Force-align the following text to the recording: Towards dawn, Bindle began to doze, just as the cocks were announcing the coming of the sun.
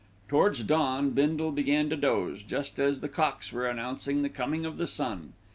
Towards 0.27 0.63
dawn, 0.63 1.11
Bindle 1.11 1.51
began 1.51 1.87
to 1.91 1.95
doze, 1.95 2.41
just 2.41 2.79
as 2.79 3.01
the 3.01 3.07
cocks 3.07 3.51
were 3.51 3.67
announcing 3.67 4.23
the 4.23 4.29
coming 4.29 4.65
of 4.65 4.77
the 4.79 4.87
sun. 4.87 5.33